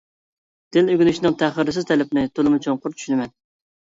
[0.77, 3.35] تىل ئۆگىنىشنىڭ تەخىرسىز تەلىپىنى تولىمۇ چوڭقۇر چۈشىنىمەن.